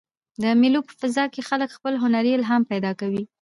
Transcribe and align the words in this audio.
د 0.41 0.43
مېلو 0.61 0.79
په 0.87 0.93
فضا 0.99 1.23
کښي 1.33 1.41
خلک 1.49 1.69
خپل 1.77 1.93
هنري 2.03 2.31
الهام 2.35 2.61
پیدا 2.71 2.91
کوي. 2.99 3.23